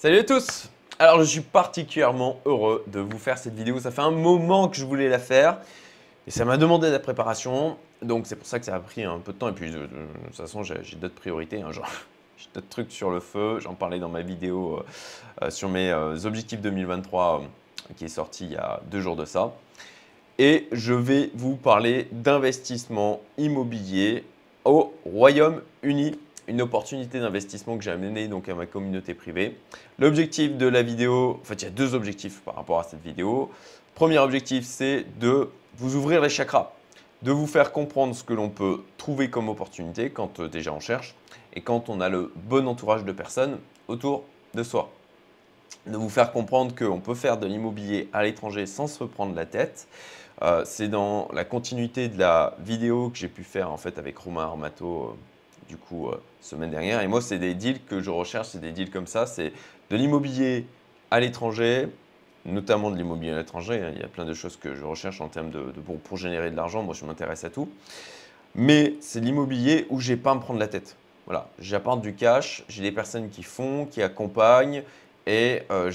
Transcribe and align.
Salut 0.00 0.18
à 0.18 0.22
tous 0.22 0.70
Alors 1.00 1.18
je 1.18 1.24
suis 1.24 1.40
particulièrement 1.40 2.38
heureux 2.44 2.84
de 2.86 3.00
vous 3.00 3.18
faire 3.18 3.36
cette 3.36 3.56
vidéo. 3.56 3.80
Ça 3.80 3.90
fait 3.90 4.00
un 4.00 4.12
moment 4.12 4.68
que 4.68 4.76
je 4.76 4.84
voulais 4.84 5.08
la 5.08 5.18
faire 5.18 5.58
et 6.28 6.30
ça 6.30 6.44
m'a 6.44 6.56
demandé 6.56 6.86
de 6.86 6.92
la 6.92 7.00
préparation. 7.00 7.76
Donc 8.00 8.28
c'est 8.28 8.36
pour 8.36 8.46
ça 8.46 8.60
que 8.60 8.64
ça 8.64 8.76
a 8.76 8.78
pris 8.78 9.02
un 9.02 9.18
peu 9.18 9.32
de 9.32 9.38
temps. 9.38 9.48
Et 9.48 9.52
puis 9.52 9.72
de, 9.72 9.88
toute 9.88 10.36
façon 10.36 10.62
j'ai 10.62 10.94
d'autres 10.94 11.16
priorités. 11.16 11.62
Hein, 11.62 11.70
j'ai 12.38 12.46
d'autres 12.54 12.68
trucs 12.68 12.92
sur 12.92 13.10
le 13.10 13.18
feu. 13.18 13.58
J'en 13.58 13.74
parlais 13.74 13.98
dans 13.98 14.08
ma 14.08 14.22
vidéo 14.22 14.76
euh, 14.76 15.46
euh, 15.46 15.50
sur 15.50 15.68
mes 15.68 15.90
euh, 15.90 16.16
objectifs 16.26 16.60
2023 16.60 17.42
qui 17.96 18.04
est 18.04 18.08
sorti 18.08 18.44
il 18.44 18.52
y 18.52 18.56
a 18.56 18.80
deux 18.92 19.00
jours 19.00 19.16
de 19.16 19.24
ça. 19.24 19.52
Et 20.38 20.68
je 20.70 20.94
vais 20.94 21.32
vous 21.34 21.56
parler 21.56 22.06
d'investissement 22.12 23.20
immobilier 23.36 24.22
au 24.64 24.94
Royaume-Uni 25.04 26.20
une 26.48 26.62
opportunité 26.62 27.20
d'investissement 27.20 27.76
que 27.76 27.84
j'ai 27.84 27.90
amené 27.90 28.26
donc 28.26 28.48
à 28.48 28.54
ma 28.54 28.66
communauté 28.66 29.14
privée. 29.14 29.56
L'objectif 29.98 30.56
de 30.56 30.66
la 30.66 30.82
vidéo, 30.82 31.38
en 31.40 31.44
fait, 31.44 31.62
il 31.62 31.64
y 31.66 31.68
a 31.68 31.70
deux 31.70 31.94
objectifs 31.94 32.40
par 32.40 32.56
rapport 32.56 32.80
à 32.80 32.84
cette 32.84 33.02
vidéo. 33.02 33.50
Premier 33.94 34.18
objectif, 34.18 34.64
c'est 34.64 35.04
de 35.20 35.50
vous 35.76 35.96
ouvrir 35.96 36.20
les 36.20 36.30
chakras, 36.30 36.72
de 37.22 37.30
vous 37.30 37.46
faire 37.46 37.72
comprendre 37.72 38.14
ce 38.14 38.24
que 38.24 38.32
l'on 38.32 38.48
peut 38.48 38.82
trouver 38.96 39.30
comme 39.30 39.48
opportunité 39.48 40.10
quand 40.10 40.40
euh, 40.40 40.48
déjà 40.48 40.72
on 40.72 40.80
cherche 40.80 41.14
et 41.52 41.60
quand 41.60 41.88
on 41.88 42.00
a 42.00 42.08
le 42.08 42.32
bon 42.34 42.66
entourage 42.66 43.04
de 43.04 43.12
personnes 43.12 43.58
autour 43.86 44.24
de 44.54 44.62
soi. 44.62 44.90
De 45.86 45.96
vous 45.96 46.08
faire 46.08 46.32
comprendre 46.32 46.74
qu'on 46.74 47.00
peut 47.00 47.14
faire 47.14 47.38
de 47.38 47.46
l'immobilier 47.46 48.08
à 48.12 48.22
l'étranger 48.22 48.66
sans 48.66 48.86
se 48.86 49.04
prendre 49.04 49.34
la 49.34 49.46
tête. 49.46 49.86
Euh, 50.42 50.62
c'est 50.64 50.88
dans 50.88 51.28
la 51.32 51.44
continuité 51.44 52.08
de 52.08 52.18
la 52.18 52.56
vidéo 52.60 53.10
que 53.10 53.18
j'ai 53.18 53.28
pu 53.28 53.42
faire 53.42 53.70
en 53.70 53.76
fait 53.76 53.98
avec 53.98 54.16
Romain 54.18 54.44
Armato 54.44 55.02
euh, 55.02 55.16
du 55.68 55.76
coup, 55.76 56.08
euh, 56.08 56.20
semaine 56.40 56.70
dernière. 56.70 57.02
Et 57.02 57.06
moi, 57.06 57.20
c'est 57.20 57.38
des 57.38 57.54
deals 57.54 57.84
que 57.84 58.00
je 58.00 58.10
recherche, 58.10 58.48
c'est 58.48 58.60
des 58.60 58.72
deals 58.72 58.90
comme 58.90 59.06
ça. 59.06 59.26
C'est 59.26 59.52
de 59.90 59.96
l'immobilier 59.96 60.66
à 61.10 61.20
l'étranger, 61.20 61.88
notamment 62.44 62.90
de 62.90 62.96
l'immobilier 62.96 63.32
à 63.32 63.36
l'étranger. 63.36 63.82
Hein. 63.82 63.92
Il 63.94 64.00
y 64.00 64.04
a 64.04 64.08
plein 64.08 64.24
de 64.24 64.34
choses 64.34 64.56
que 64.56 64.74
je 64.74 64.84
recherche 64.84 65.20
en 65.20 65.28
termes 65.28 65.50
de, 65.50 65.72
pour, 66.04 66.16
générer 66.16 66.50
de 66.50 66.56
l'argent. 66.56 66.82
Moi, 66.82 66.94
je 66.94 67.04
m'intéresse 67.04 67.44
à 67.44 67.50
tout. 67.50 67.68
Mais 68.54 68.94
c'est 69.00 69.20
l'immobilier 69.20 69.86
où 69.90 70.00
j'ai 70.00 70.16
pas 70.16 70.32
à 70.32 70.34
me 70.34 70.40
prendre 70.40 70.58
la 70.58 70.68
tête. 70.68 70.96
Voilà, 71.26 71.50
j'apporte 71.58 72.00
du 72.00 72.14
cash, 72.14 72.64
j'ai 72.68 72.82
des 72.82 72.92
personnes 72.92 73.28
qui 73.28 73.42
font, 73.42 73.84
qui 73.84 74.02
accompagnent. 74.02 74.82
Et 75.26 75.60
euh, 75.70 75.92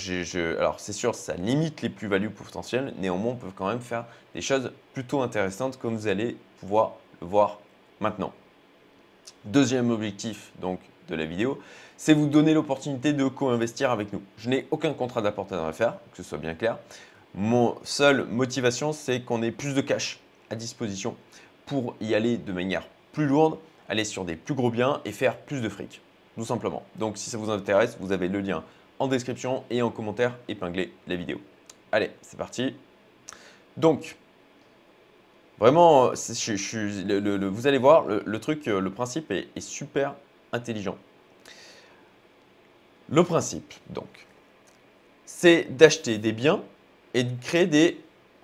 alors 0.59 0.79
c'est 0.79 0.93
sûr, 0.93 1.15
ça 1.15 1.33
limite 1.33 1.81
les 1.81 1.89
plus-values 1.89 2.29
potentielles. 2.29 2.93
Néanmoins, 2.99 3.31
on 3.31 3.35
peut 3.35 3.47
quand 3.55 3.67
même 3.67 3.81
faire 3.81 4.05
des 4.35 4.41
choses 4.41 4.71
plutôt 4.93 5.21
intéressantes 5.21 5.77
comme 5.79 5.95
vous 5.95 6.07
allez 6.07 6.37
pouvoir 6.59 6.93
le 7.19 7.25
voir 7.25 7.59
maintenant. 7.99 8.31
Deuxième 9.45 9.91
objectif 9.91 10.51
donc 10.61 10.79
de 11.09 11.15
la 11.15 11.25
vidéo, 11.25 11.59
c'est 11.97 12.13
vous 12.13 12.27
donner 12.27 12.53
l'opportunité 12.53 13.13
de 13.13 13.27
co-investir 13.27 13.91
avec 13.91 14.13
nous. 14.13 14.21
Je 14.37 14.49
n'ai 14.49 14.67
aucun 14.71 14.93
contrat 14.93 15.21
d'apporteur 15.21 15.65
à 15.65 15.73
faire, 15.73 15.97
que 16.11 16.17
ce 16.17 16.23
soit 16.23 16.37
bien 16.37 16.53
clair. 16.53 16.77
Mon 17.35 17.75
seule 17.83 18.25
motivation, 18.25 18.93
c'est 18.93 19.21
qu'on 19.21 19.41
ait 19.41 19.51
plus 19.51 19.73
de 19.73 19.81
cash 19.81 20.19
à 20.49 20.55
disposition 20.55 21.15
pour 21.65 21.95
y 21.99 22.13
aller 22.13 22.37
de 22.37 22.53
manière 22.53 22.87
plus 23.11 23.25
lourde, 23.25 23.57
aller 23.89 24.05
sur 24.05 24.25
des 24.25 24.35
plus 24.35 24.53
gros 24.53 24.69
biens 24.69 25.01
et 25.05 25.11
faire 25.11 25.37
plus 25.37 25.61
de 25.61 25.69
fric, 25.69 26.01
tout 26.35 26.45
simplement. 26.45 26.83
Donc 26.95 27.17
si 27.17 27.29
ça 27.29 27.37
vous 27.37 27.49
intéresse, 27.49 27.97
vous 27.99 28.11
avez 28.11 28.27
le 28.27 28.39
lien 28.39 28.63
en 28.99 29.07
description 29.07 29.63
et 29.69 29.81
en 29.81 29.89
commentaire 29.89 30.37
épinglé 30.47 30.93
la 31.07 31.15
vidéo. 31.15 31.41
Allez, 31.91 32.11
c'est 32.21 32.37
parti. 32.37 32.75
Donc, 33.77 34.15
Vraiment, 35.63 36.11
vous 36.11 37.67
allez 37.67 37.77
voir, 37.77 38.03
le, 38.05 38.39
truc, 38.41 38.65
le 38.65 38.89
principe 38.89 39.31
est, 39.31 39.47
super 39.61 40.13
intelligent. 40.51 40.97
Le 43.09 43.23
principe, 43.23 43.73
donc, 43.89 44.27
c'est 45.25 45.73
d'acheter 45.73 46.17
des 46.17 46.33
biens 46.33 46.61
et 47.13 47.23
de 47.23 47.31
créer 47.41 47.65
des 47.65 47.97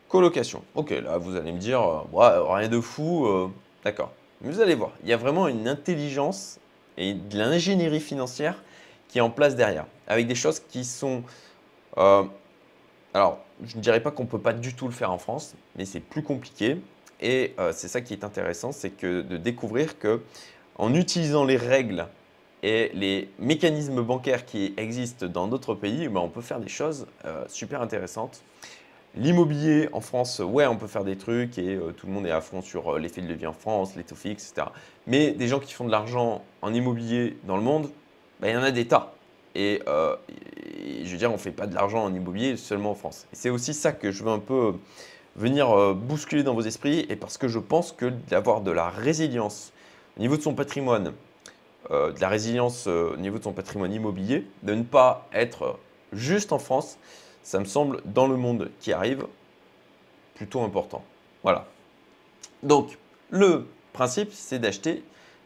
colocations. 0.08 0.64
Ok, 0.76 0.92
là, 0.92 1.18
vous 1.18 1.36
allez 1.36 1.52
me 1.52 1.60
dire, 1.60 1.82
euh, 1.82 2.54
rien 2.54 2.70
de 2.70 2.80
fou, 2.80 3.26
euh, 3.26 3.50
d'accord. 3.84 4.14
Mais 4.40 4.50
vous 4.50 4.62
allez 4.62 4.76
voir, 4.76 4.92
il 5.04 5.10
y 5.10 5.14
a 5.14 5.18
vraiment 5.18 5.50
une 5.50 5.68
intelligence 5.68 6.58
et 6.96 7.16
de 7.16 7.38
l'ingénierie 7.38 8.00
financière 8.00 8.64
qui 9.10 9.18
est 9.18 9.22
en 9.22 9.30
place 9.30 9.58
derrière, 9.58 9.88
avec 10.08 10.26
des 10.26 10.36
choses 10.36 10.62
qui 10.62 10.86
sont... 10.86 11.24
Euh, 11.98 12.24
alors, 13.14 13.40
je 13.66 13.76
ne 13.76 13.82
dirais 13.82 14.00
pas 14.00 14.12
qu'on 14.12 14.24
ne 14.24 14.30
peut 14.30 14.40
pas 14.40 14.54
du 14.54 14.74
tout 14.74 14.86
le 14.86 14.94
faire 14.94 15.12
en 15.12 15.18
France, 15.18 15.56
mais 15.76 15.84
c'est 15.84 16.00
plus 16.00 16.24
compliqué. 16.24 16.78
Et 17.22 17.54
euh, 17.60 17.72
c'est 17.74 17.88
ça 17.88 18.02
qui 18.02 18.14
est 18.14 18.24
intéressant, 18.24 18.72
c'est 18.72 18.92
que 18.92 19.22
de 19.22 19.38
découvrir 19.38 20.00
que 20.00 20.22
en 20.78 20.94
utilisant 20.94 21.44
les 21.44 21.58
règles 21.58 22.08
et 22.64 22.92
les 22.94 23.30
mécanismes 23.40 24.02
bancaires 24.02 24.46
qui 24.46 24.74
existent 24.78 25.26
dans 25.28 25.48
d'autres 25.48 25.76
pays, 25.76 26.08
ben, 26.08 26.22
on 26.22 26.30
peut 26.30 26.42
faire 26.42 26.60
des 26.60 26.70
choses 26.70 27.08
euh, 27.26 27.44
super 27.48 27.82
intéressantes. 27.82 28.42
L'immobilier 29.16 29.90
en 29.92 30.02
France, 30.02 30.40
ouais, 30.40 30.68
on 30.68 30.78
peut 30.78 30.88
faire 30.88 31.04
des 31.04 31.18
trucs 31.18 31.58
et 31.58 31.76
euh, 31.76 31.92
tout 31.92 32.08
le 32.08 32.14
monde 32.14 32.28
est 32.28 32.32
à 32.32 32.42
fond 32.42 32.62
sur 32.62 32.98
l'effet 32.98 33.22
de 33.22 33.28
levier 33.28 33.48
en 33.48 33.54
France, 33.54 33.96
les 33.96 34.04
taux 34.04 34.16
fixes, 34.16 34.52
etc. 34.52 34.68
Mais 35.08 35.32
des 35.32 35.48
gens 35.48 35.60
qui 35.60 35.74
font 35.74 35.86
de 35.86 35.92
l'argent 35.92 36.44
en 36.62 36.74
immobilier 36.74 37.38
dans 37.44 37.58
le 37.58 37.64
monde, 37.64 37.90
ben, 38.40 38.50
il 38.50 38.54
y 38.54 38.58
en 38.58 38.64
a 38.64 38.72
des 38.72 38.88
tas. 38.88 39.14
Et, 39.56 39.82
et 39.82 41.06
je 41.06 41.12
veux 41.12 41.18
dire, 41.18 41.32
on 41.32 41.34
ne 41.34 41.40
fait 41.40 41.52
pas 41.52 41.66
de 41.66 41.74
l'argent 41.74 42.04
en 42.04 42.14
immobilier 42.14 42.56
seulement 42.56 42.92
en 42.92 42.96
France. 42.96 43.26
C'est 43.34 43.50
aussi 43.50 43.74
ça 43.74 43.92
que 43.92 44.12
je 44.12 44.24
veux 44.24 44.30
un 44.30 44.40
peu 44.40 44.76
venir 45.40 45.72
euh, 45.72 45.94
bousculer 45.94 46.44
dans 46.44 46.54
vos 46.54 46.62
esprits 46.62 47.06
et 47.10 47.16
parce 47.16 47.38
que 47.38 47.48
je 47.48 47.60
pense 47.60 47.94
que 47.94 48.08
d'avoir 48.30 48.62
de 48.62 48.72
la 48.72 48.90
résilience 48.90 49.72
au 50.18 50.20
niveau 50.20 50.36
de 50.36 50.42
son 50.42 50.54
patrimoine, 50.54 51.14
euh, 51.92 52.12
de 52.12 52.20
la 52.20 52.28
résilience 52.28 52.88
euh, 52.88 53.14
au 53.14 53.18
niveau 53.18 53.38
de 53.38 53.44
son 53.44 53.54
patrimoine 53.54 53.94
immobilier, 53.94 54.46
de 54.64 54.74
ne 54.74 54.84
pas 54.84 55.28
être 55.32 55.80
juste 56.12 56.52
en 56.52 56.60
France, 56.60 56.98
ça 57.42 57.58
me 57.60 57.66
semble 57.66 58.02
dans 58.04 58.28
le 58.28 58.36
monde 58.36 58.70
qui 58.82 58.92
arrive 58.92 59.26
plutôt 60.36 60.62
important. 60.62 61.04
Voilà. 61.42 61.66
Donc, 62.62 62.98
le 63.30 63.66
principe, 63.94 64.34
c'est 64.34 64.60
d'acheter 64.60 65.04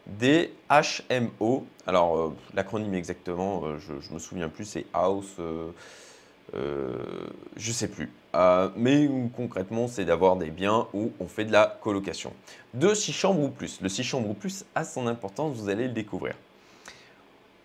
des 0.07 0.51
HMO. 0.71 1.67
Alors, 1.85 2.33
l'acronyme 2.55 2.95
exactement, 2.95 3.77
je 3.77 3.93
ne 3.93 4.13
me 4.15 4.19
souviens 4.19 4.49
plus, 4.49 4.65
c'est 4.65 4.85
House, 4.93 5.35
je 6.53 6.53
ne 6.53 7.73
sais 7.73 7.87
plus. 7.87 8.09
Euh, 8.35 8.69
mais 8.75 9.09
concrètement, 9.35 9.87
c'est 9.87 10.05
d'avoir 10.05 10.35
des 10.35 10.49
biens 10.49 10.87
où 10.93 11.11
on 11.19 11.27
fait 11.27 11.45
de 11.45 11.51
la 11.51 11.77
colocation. 11.81 12.33
De 12.73 12.93
6 12.93 13.13
chambres 13.13 13.43
ou 13.43 13.49
plus. 13.49 13.79
Le 13.81 13.89
6 13.89 14.03
chambres 14.03 14.29
ou 14.29 14.33
plus 14.33 14.65
a 14.73 14.83
son 14.83 15.07
importance, 15.07 15.55
vous 15.55 15.69
allez 15.69 15.87
le 15.87 15.93
découvrir. 15.93 16.35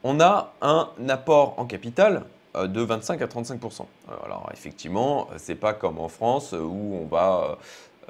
On 0.04 0.20
a 0.20 0.52
un 0.60 0.90
apport 1.08 1.54
en 1.58 1.64
capital 1.64 2.24
euh, 2.54 2.66
de 2.66 2.80
25 2.82 3.22
à 3.22 3.26
35% 3.26 3.86
Alors 4.24 4.50
effectivement, 4.52 5.28
c'est 5.38 5.54
pas 5.54 5.72
comme 5.72 5.98
en 5.98 6.08
France 6.08 6.52
où 6.52 6.98
on 7.02 7.06
va 7.06 7.58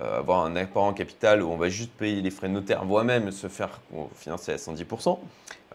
avoir 0.01 0.45
un 0.45 0.55
apport 0.55 0.85
en 0.85 0.93
capital 0.93 1.43
où 1.43 1.49
on 1.51 1.57
va 1.57 1.69
juste 1.69 1.91
payer 1.91 2.21
les 2.23 2.31
frais 2.31 2.47
de 2.47 2.53
notaire, 2.53 2.85
voire 2.85 3.05
même 3.05 3.33
se 3.33 3.49
faire 3.49 3.81
financer 4.15 4.53
à 4.53 4.57
110% 4.57 5.19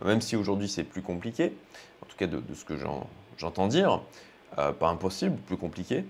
même 0.04 0.22
si 0.22 0.36
aujourd'hui 0.36 0.68
c'est 0.68 0.84
plus 0.84 1.02
compliqué, 1.02 1.54
en 2.02 2.06
tout 2.06 2.18
cas 2.18 2.28
de 2.28 2.42
ce 2.54 2.66
que 2.66 2.76
j'entends 3.38 3.68
dire. 3.68 4.02
Euh, 4.60 4.72
pas 4.72 4.90
impossible, 4.90 5.36
plus 5.48 5.58
compliqué. 5.58 6.06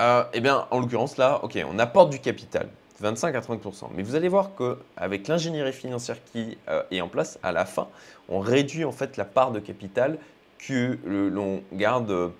Euh, 0.00 0.24
eh 0.32 0.40
bien, 0.40 0.66
en 0.70 0.80
l'occurrence, 0.80 1.16
là, 1.16 1.40
ok, 1.42 1.58
on 1.70 1.78
apporte 1.78 2.10
du 2.10 2.18
capital, 2.18 2.68
25 3.00 3.34
à 3.34 3.40
30% 3.40 3.90
Mais 3.94 4.02
vous 4.02 4.16
allez 4.16 4.28
voir 4.28 4.50
qu'avec 4.56 5.28
l'ingénierie 5.28 5.72
financière 5.72 6.16
qui 6.32 6.58
euh, 6.68 6.82
est 6.90 7.00
en 7.00 7.08
place, 7.08 7.38
à 7.42 7.52
la 7.52 7.64
fin, 7.64 7.88
on 8.28 8.40
réduit 8.40 8.84
en 8.84 8.92
fait 8.92 9.16
la 9.16 9.24
part 9.24 9.52
de 9.52 9.60
capital 9.60 10.18
que 10.58 10.98
l'on 11.04 11.62
garde 11.72 12.32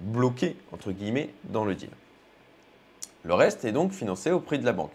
bloqué, 0.00 0.56
entre 0.72 0.92
guillemets, 0.92 1.30
dans 1.44 1.64
le 1.64 1.74
deal. 1.74 1.90
Le 3.24 3.34
reste 3.34 3.64
est 3.64 3.72
donc 3.72 3.92
financé 3.92 4.30
au 4.30 4.40
prix 4.40 4.58
de 4.58 4.64
la 4.64 4.72
banque. 4.72 4.92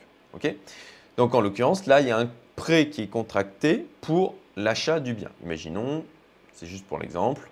donc, 1.18 1.36
en 1.36 1.42
l'occurrence, 1.42 1.86
là, 1.86 2.00
il 2.00 2.08
y 2.08 2.12
a 2.12 2.18
un 2.18 2.30
prêt 2.56 2.88
qui 2.90 3.02
est 3.04 3.08
contracté 3.08 3.86
pour 4.00 4.36
l'achat 4.56 5.00
du 5.00 5.14
bien. 5.14 5.30
Imaginons, 5.44 6.06
c'est 6.54 6.68
juste 6.68 6.86
pour 6.86 7.00
l'exemple, 7.00 7.51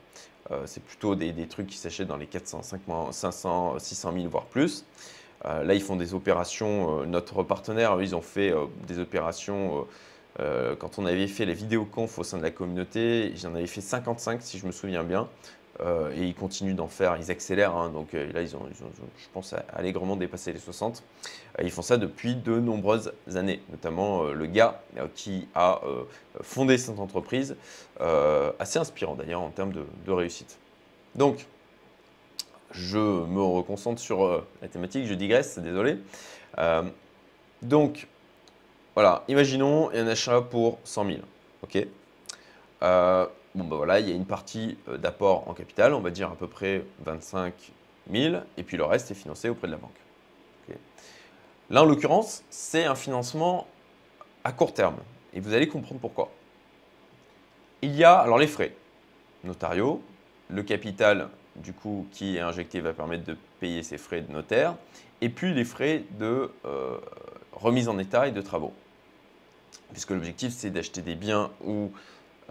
euh, 0.51 0.63
c'est 0.65 0.83
plutôt 0.83 1.15
des, 1.15 1.33
trucs 1.47 1.67
qui 1.67 1.77
s'achètent 1.77 2.07
dans 2.07 2.17
les 2.17 2.27
400, 2.27 2.61
500, 3.11 3.79
600 3.79 4.13
000, 4.13 4.27
voire 4.27 4.45
plus. 4.45 4.85
Euh, 5.45 5.63
là, 5.63 5.73
ils 5.73 5.81
font 5.81 5.95
des 5.95 6.13
opérations. 6.13 7.01
Euh, 7.01 7.05
notre 7.05 7.43
partenaire, 7.43 8.01
ils 8.01 8.15
ont 8.15 8.21
fait 8.21 8.53
des 8.87 8.99
opérations. 8.99 9.87
quand 10.79 10.99
on 10.99 11.05
avait 11.05 11.27
fait 11.27 11.45
les 11.45 11.53
vidéoconf 11.53 12.17
au 12.17 12.23
sein 12.23 12.37
de 12.37 12.43
la 12.43 12.51
communauté, 12.51 13.33
j'en 13.35 13.53
avais 13.55 13.67
fait 13.67 13.81
55 13.81 14.41
si 14.41 14.57
je 14.57 14.65
me 14.65 14.71
souviens 14.71 15.03
bien. 15.03 15.27
Et 15.81 16.23
ils 16.23 16.35
continuent 16.35 16.75
d'en 16.75 16.87
faire, 16.87 17.15
ils 17.17 17.31
accélèrent. 17.31 17.75
Hein. 17.75 17.89
donc 17.89 18.13
là, 18.13 18.41
ils 18.41 18.55
ont, 18.55 18.61
je 18.73 19.25
pense, 19.33 19.55
allègrement 19.73 20.15
dépassé 20.15 20.51
les 20.51 20.59
60. 20.59 21.03
ils 21.61 21.71
font 21.71 21.81
ça 21.81 21.97
depuis 21.97 22.35
de 22.35 22.59
nombreuses 22.59 23.13
années, 23.35 23.61
notamment 23.69 24.23
le 24.23 24.45
gars 24.45 24.81
qui 25.15 25.47
a 25.55 25.81
fondé 26.41 26.77
cette 26.77 26.99
entreprise, 26.99 27.55
assez 28.59 28.79
inspirant 28.79 29.15
d'ailleurs 29.15 29.41
en 29.41 29.51
termes 29.51 29.71
de, 29.71 30.11
réussite. 30.11 30.57
Donc, 31.15 31.45
je 32.71 32.97
me 32.97 33.41
reconcentre 33.41 34.01
sur 34.01 34.43
la 34.61 34.67
thématique, 34.67 35.05
je 35.07 35.13
digresse, 35.13 35.59
désolé. 35.59 35.97
donc, 37.61 38.07
voilà, 38.95 39.23
imaginons 39.29 39.89
un 39.91 40.07
achat 40.07 40.41
pour 40.41 40.79
100 40.83 41.05
000. 41.05 41.19
ok? 41.63 41.87
Bon 43.55 43.63
ben 43.65 43.75
voilà, 43.75 43.99
il 43.99 44.09
y 44.09 44.11
a 44.11 44.15
une 44.15 44.25
partie 44.25 44.77
euh, 44.87 44.97
d'apport 44.97 45.47
en 45.47 45.53
capital, 45.53 45.93
on 45.93 46.01
va 46.01 46.11
dire 46.11 46.29
à 46.31 46.35
peu 46.35 46.47
près 46.47 46.83
25 47.05 47.53
000, 48.11 48.35
et 48.57 48.63
puis 48.63 48.77
le 48.77 48.85
reste 48.85 49.11
est 49.11 49.15
financé 49.15 49.49
auprès 49.49 49.67
de 49.67 49.73
la 49.73 49.77
banque. 49.77 49.91
Là, 51.71 51.83
en 51.83 51.85
l'occurrence, 51.85 52.43
c'est 52.49 52.85
un 52.85 52.95
financement 52.95 53.67
à 54.43 54.51
court 54.51 54.73
terme, 54.73 54.97
et 55.33 55.39
vous 55.39 55.53
allez 55.53 55.67
comprendre 55.67 56.01
pourquoi. 56.01 56.31
Il 57.83 57.95
y 57.95 58.03
a 58.03 58.17
alors 58.17 58.39
les 58.39 58.47
frais 58.47 58.73
notariaux, 59.43 60.01
le 60.49 60.63
capital 60.63 61.29
du 61.55 61.73
coup 61.73 62.07
qui 62.11 62.37
est 62.37 62.39
injecté 62.39 62.79
va 62.81 62.93
permettre 62.93 63.23
de 63.25 63.37
payer 63.59 63.83
ses 63.83 63.97
frais 63.97 64.21
de 64.21 64.31
notaire, 64.31 64.75
et 65.21 65.29
puis 65.29 65.53
les 65.53 65.63
frais 65.65 66.03
de 66.17 66.51
euh, 66.65 66.97
remise 67.53 67.87
en 67.87 67.99
état 67.99 68.27
et 68.27 68.31
de 68.31 68.41
travaux. 68.41 68.73
Puisque 69.91 70.11
l'objectif 70.11 70.53
c'est 70.53 70.71
d'acheter 70.71 71.01
des 71.01 71.15
biens 71.15 71.51
euh, 71.67 71.87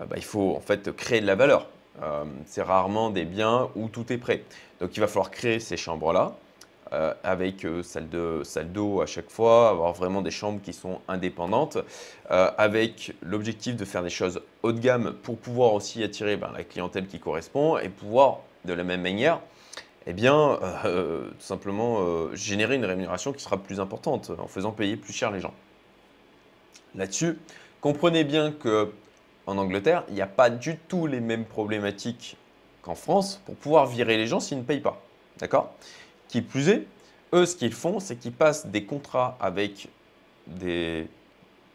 bah, 0.06 0.16
il 0.16 0.24
faut 0.24 0.54
en 0.56 0.60
fait 0.60 0.94
créer 0.94 1.20
de 1.20 1.26
la 1.26 1.34
valeur. 1.34 1.66
Euh, 2.02 2.24
c'est 2.46 2.62
rarement 2.62 3.10
des 3.10 3.24
biens 3.24 3.68
où 3.74 3.88
tout 3.88 4.12
est 4.12 4.18
prêt. 4.18 4.44
Donc 4.80 4.96
il 4.96 5.00
va 5.00 5.08
falloir 5.08 5.30
créer 5.30 5.60
ces 5.60 5.76
chambres-là. 5.76 6.34
avec 7.22 7.66
salle 7.82 8.08
d'eau 8.08 8.44
salle 8.44 8.70
à 9.02 9.06
chaque 9.06 9.30
fois, 9.30 9.68
avoir 9.68 9.92
vraiment 9.92 10.22
des 10.22 10.30
chambres 10.30 10.60
qui 10.62 10.72
sont 10.72 11.00
indépendantes, 11.08 11.76
avec 12.30 13.12
l'objectif 13.22 13.76
de 13.76 13.84
faire 13.84 14.02
des 14.02 14.10
choses 14.10 14.40
haut 14.62 14.72
de 14.72 14.78
gamme 14.78 15.12
pour 15.22 15.36
pouvoir 15.36 15.74
aussi 15.74 16.02
attirer 16.02 16.36
ben, 16.36 16.50
la 16.56 16.64
clientèle 16.64 17.06
qui 17.06 17.18
correspond 17.18 17.76
et 17.78 17.90
pouvoir 17.90 18.38
de 18.64 18.72
la 18.72 18.84
même 18.84 19.02
manière 19.02 19.40
eh 20.06 20.14
bien, 20.14 20.58
tout 20.82 21.44
simplement 21.44 22.34
générer 22.34 22.76
une 22.76 22.86
rémunération 22.86 23.34
qui 23.34 23.42
sera 23.42 23.58
plus 23.58 23.80
importante 23.80 24.30
en 24.38 24.46
faisant 24.46 24.72
payer 24.72 24.96
plus 24.96 25.12
cher 25.12 25.30
les 25.30 25.40
gens. 25.40 25.52
Là-dessus, 26.94 27.38
comprenez 27.80 28.24
bien 28.24 28.52
que 28.52 28.90
en 29.48 29.56
Angleterre, 29.56 30.04
il 30.08 30.14
n'y 30.14 30.20
a 30.20 30.26
pas 30.26 30.50
du 30.50 30.76
tout 30.76 31.06
les 31.06 31.20
mêmes 31.20 31.46
problématiques 31.46 32.36
qu'en 32.82 32.94
France 32.94 33.40
pour 33.46 33.56
pouvoir 33.56 33.86
virer 33.86 34.18
les 34.18 34.26
gens 34.26 34.40
s'ils 34.40 34.58
ne 34.58 34.62
payent 34.62 34.80
pas. 34.80 35.00
D'accord? 35.38 35.72
Qui 36.28 36.42
plus 36.42 36.68
est, 36.68 36.86
eux, 37.32 37.46
ce 37.46 37.56
qu'ils 37.56 37.72
font, 37.72 37.98
c'est 37.98 38.16
qu'ils 38.16 38.32
passent 38.32 38.66
des 38.66 38.84
contrats 38.84 39.38
avec 39.40 39.88
des 40.46 41.06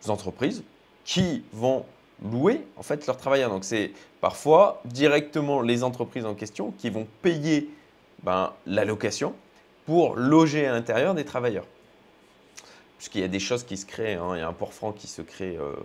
entreprises 0.07 0.63
qui 1.03 1.43
vont 1.51 1.83
louer 2.23 2.61
en 2.77 2.83
fait 2.83 3.07
leurs 3.07 3.17
travailleurs. 3.17 3.49
Donc 3.49 3.63
c'est 3.63 3.91
parfois 4.21 4.79
directement 4.85 5.61
les 5.61 5.83
entreprises 5.83 6.25
en 6.25 6.35
question 6.35 6.71
qui 6.77 6.91
vont 6.91 7.07
payer 7.23 7.71
ben, 8.21 8.53
la 8.67 8.85
location 8.85 9.33
pour 9.87 10.15
loger 10.15 10.67
à 10.67 10.73
l'intérieur 10.73 11.15
des 11.15 11.25
travailleurs 11.25 11.65
puisqu'il 13.03 13.19
y 13.19 13.25
a 13.25 13.27
des 13.27 13.41
choses 13.41 13.65
qui 13.65 13.75
se 13.75 13.85
créent. 13.85 14.13
Hein. 14.13 14.29
Il 14.35 14.39
y 14.39 14.41
a 14.41 14.47
un 14.47 14.53
port 14.53 14.71
franc 14.71 14.93
qui 14.93 15.07
se 15.07 15.21
crée 15.21 15.57
euh, 15.57 15.75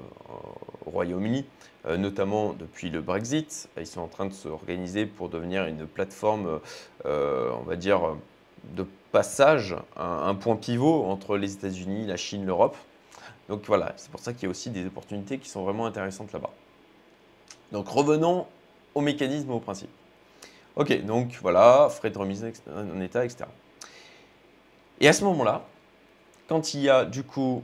au 0.87 0.91
Royaume-Uni, 0.91 1.44
euh, 1.87 1.97
notamment 1.97 2.53
depuis 2.53 2.91
le 2.91 3.00
Brexit. 3.00 3.69
Ils 3.76 3.88
sont 3.88 4.03
en 4.03 4.06
train 4.06 4.26
de 4.26 4.32
s'organiser 4.32 5.05
pour 5.05 5.29
devenir 5.29 5.67
une 5.67 5.85
plateforme, 5.85 6.61
euh, 7.06 7.50
on 7.59 7.65
va 7.65 7.75
dire, 7.75 8.15
de 8.76 8.87
passage, 9.11 9.75
un, 9.97 10.32
point 10.37 10.55
pivot 10.55 11.06
entre 11.06 11.37
les 11.37 11.55
États-Unis, 11.55 12.06
la 12.06 12.17
Chine, 12.17 12.47
l'Europe. 12.47 12.76
Donc 13.49 13.65
voilà, 13.67 13.94
c'est 13.97 14.12
pour 14.12 14.20
ça 14.20 14.32
qu'il 14.32 14.44
y 14.44 14.47
a 14.47 14.50
aussi 14.50 14.70
des 14.70 14.87
opportunités 14.87 15.38
qui 15.38 15.49
sont 15.49 15.65
vraiment 15.65 15.87
intéressantes 15.87 16.32
là-bas. 16.32 16.53
Donc 17.73 17.88
revenons 17.88 18.47
au 18.94 19.00
mécanisme, 19.00 19.50
au 19.50 19.59
principe. 19.59 19.91
Ok, 20.76 21.05
donc 21.05 21.37
voilà, 21.43 21.88
frais 21.91 22.11
de 22.11 22.19
remise 22.19 22.47
en 22.73 23.00
état, 23.00 23.25
etc. 23.25 23.47
Et 25.00 25.09
à 25.09 25.12
ce 25.12 25.25
moment-là, 25.25 25.65
quand 26.48 26.74
il 26.74 26.80
y 26.80 26.88
a 26.88 27.04
du 27.04 27.22
coup, 27.22 27.62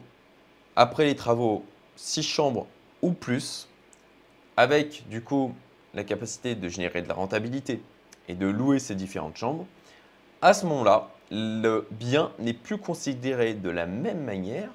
après 0.77 1.07
les 1.07 1.17
travaux, 1.17 1.65
6 1.97 2.23
chambres 2.23 2.67
ou 3.03 3.13
plus, 3.13 3.69
avec 4.57 5.09
du 5.09 5.23
coup 5.23 5.55
la 5.95 6.05
capacité 6.05 6.55
de 6.55 6.69
générer 6.69 7.03
de 7.03 7.09
la 7.09 7.15
rentabilité 7.15 7.83
et 8.29 8.35
de 8.35 8.47
louer 8.47 8.79
ces 8.79 8.95
différentes 8.95 9.37
chambres, 9.37 9.67
à 10.43 10.55
ce 10.55 10.67
moment-là, 10.67 11.11
le 11.31 11.87
bien 11.91 12.31
n'est 12.39 12.53
plus 12.53 12.79
considéré 12.79 13.55
de 13.55 13.71
la 13.71 13.87
même 13.87 14.23
manière 14.23 14.71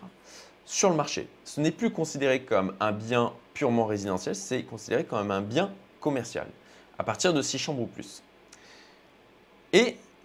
sur 0.66 0.90
le 0.90 0.96
marché. 0.96 1.28
Ce 1.46 1.62
n'est 1.62 1.72
plus 1.72 1.92
considéré 1.92 2.42
comme 2.42 2.76
un 2.80 2.92
bien 2.92 3.34
purement 3.54 3.86
résidentiel, 3.86 4.36
c'est 4.36 4.64
considéré 4.64 5.04
comme 5.04 5.32
un 5.32 5.42
bien 5.42 5.72
commercial, 6.00 6.48
à 6.98 7.04
partir 7.04 7.34
de 7.34 7.42
6 7.42 7.58
chambres 7.60 7.82
ou 7.82 7.88
plus. 7.88 8.24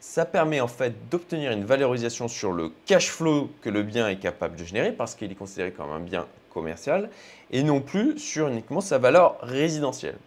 Ça 0.06 0.27
permet 0.27 0.61
en 0.61 0.69
fait 0.69 1.09
d'obtenir 1.11 1.51
une 1.51 1.65
valorisation 1.65 2.29
sur 2.29 2.53
le 2.53 2.71
cash 2.85 3.09
flow 3.11 3.51
que 3.62 3.71
le 3.71 3.83
bien 3.83 4.06
est 4.06 4.19
capable 4.19 4.55
de 4.55 4.62
générer 4.62 4.93
parce 4.93 5.15
qu'il 5.15 5.33
est 5.33 5.35
considéré 5.35 5.73
comme 5.73 5.91
un 5.91 5.99
bien 5.99 6.27
commercial 6.53 7.09
et 7.51 7.62
non 7.62 7.81
plus 7.81 8.19
sur 8.19 8.47
uniquement 8.49 8.83
sa 8.83 8.99
valeur 8.99 9.39
résidentielle. 9.41 10.19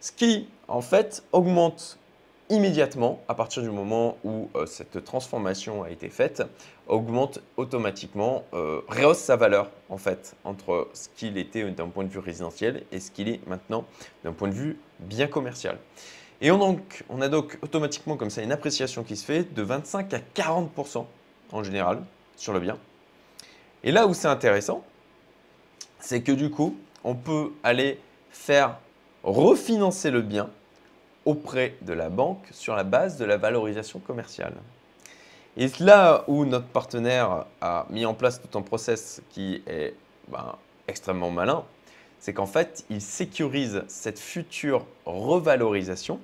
Ce 0.00 0.12
qui 0.12 0.46
en 0.68 0.82
fait 0.82 1.24
augmente 1.32 1.98
immédiatement 2.50 3.20
à 3.26 3.34
partir 3.34 3.62
du 3.62 3.70
moment 3.70 4.18
où 4.22 4.50
euh, 4.54 4.66
cette 4.66 5.02
transformation 5.02 5.82
a 5.82 5.90
été 5.90 6.10
faite, 6.10 6.42
augmente 6.86 7.40
automatiquement, 7.56 8.44
euh, 8.52 8.82
rehausse 8.86 9.18
sa 9.18 9.36
valeur 9.36 9.70
en 9.88 9.96
fait 9.96 10.36
entre 10.44 10.88
ce 10.92 11.08
qu'il 11.16 11.38
était 11.38 11.68
d'un 11.70 11.88
point 11.88 12.04
de 12.04 12.10
vue 12.10 12.18
résidentiel 12.18 12.84
et 12.92 13.00
ce 13.00 13.10
qu'il 13.10 13.30
est 13.30 13.40
maintenant 13.48 13.86
d'un 14.24 14.32
point 14.32 14.48
de 14.48 14.54
vue 14.54 14.78
bien 15.00 15.26
commercial. 15.26 15.78
Et 16.44 16.50
on, 16.50 16.58
donc, 16.58 17.04
on 17.08 17.22
a 17.22 17.28
donc 17.28 17.56
automatiquement 17.62 18.16
comme 18.16 18.28
ça 18.28 18.42
une 18.42 18.50
appréciation 18.50 19.04
qui 19.04 19.16
se 19.16 19.24
fait 19.24 19.54
de 19.54 19.62
25 19.62 20.12
à 20.12 20.18
40% 20.34 21.06
en 21.52 21.62
général 21.62 22.02
sur 22.36 22.52
le 22.52 22.58
bien. 22.58 22.76
Et 23.84 23.92
là 23.92 24.08
où 24.08 24.12
c'est 24.12 24.26
intéressant, 24.26 24.84
c'est 26.00 26.20
que 26.22 26.32
du 26.32 26.50
coup, 26.50 26.76
on 27.04 27.14
peut 27.14 27.52
aller 27.62 28.00
faire 28.32 28.78
refinancer 29.22 30.10
le 30.10 30.20
bien 30.20 30.50
auprès 31.26 31.76
de 31.82 31.92
la 31.92 32.08
banque 32.08 32.44
sur 32.50 32.74
la 32.74 32.82
base 32.82 33.18
de 33.18 33.24
la 33.24 33.36
valorisation 33.36 34.00
commerciale. 34.00 34.54
Et 35.56 35.68
là 35.78 36.24
où 36.26 36.44
notre 36.44 36.66
partenaire 36.66 37.44
a 37.60 37.86
mis 37.88 38.04
en 38.04 38.14
place 38.14 38.40
tout 38.40 38.58
un 38.58 38.62
process 38.62 39.22
qui 39.30 39.62
est 39.68 39.94
ben, 40.26 40.56
extrêmement 40.88 41.30
malin, 41.30 41.64
c'est 42.18 42.32
qu'en 42.32 42.46
fait, 42.46 42.84
il 42.90 43.00
sécurise 43.00 43.84
cette 43.86 44.18
future 44.18 44.86
revalorisation 45.04 46.18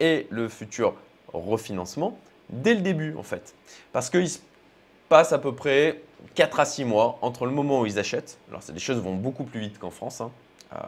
et 0.00 0.26
le 0.30 0.48
futur 0.48 0.94
refinancement 1.32 2.18
dès 2.48 2.74
le 2.74 2.80
début 2.80 3.14
en 3.16 3.22
fait. 3.22 3.54
Parce 3.92 4.10
qu'il 4.10 4.28
se 4.28 4.40
passe 5.08 5.32
à 5.32 5.38
peu 5.38 5.54
près 5.54 6.02
4 6.34 6.60
à 6.60 6.64
6 6.64 6.84
mois 6.84 7.18
entre 7.22 7.46
le 7.46 7.52
moment 7.52 7.80
où 7.80 7.86
ils 7.86 7.98
achètent, 7.98 8.38
alors 8.48 8.62
les 8.72 8.80
choses 8.80 8.98
vont 8.98 9.14
beaucoup 9.14 9.44
plus 9.44 9.60
vite 9.60 9.78
qu'en 9.78 9.90
France, 9.90 10.20
hein, 10.20 10.30
euh, 10.72 10.78